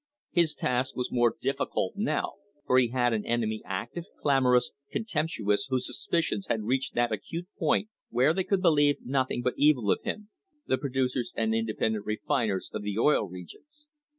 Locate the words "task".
0.55-0.95